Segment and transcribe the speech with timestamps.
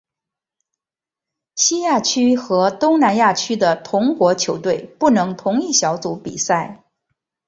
[1.53, 6.83] 西亚区和东南亚区的同国球队不能同一小组比赛。